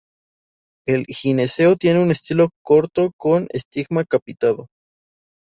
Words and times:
El 0.87 1.05
gineceo 1.05 1.75
tiene 1.75 2.01
un 2.01 2.09
estilo 2.09 2.49
corto 2.63 3.11
con 3.19 3.45
estigma 3.51 4.03
capitado. 4.03 4.65